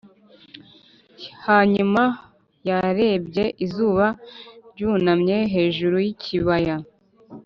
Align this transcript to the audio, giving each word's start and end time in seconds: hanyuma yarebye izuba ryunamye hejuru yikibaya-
hanyuma 1.45 2.03
yarebye 2.67 3.45
izuba 3.65 4.05
ryunamye 4.73 5.37
hejuru 5.53 5.95
yikibaya- 6.05 6.75